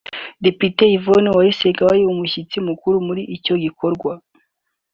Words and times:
Depite 0.43 0.83
Yvonne 0.95 1.27
Uwayisenga 1.31 1.81
wari 1.87 2.01
umushyitsi 2.13 2.57
mukuru 2.67 2.95
muri 3.07 3.21
icyo 3.35 3.53
gikorwa 3.63 4.11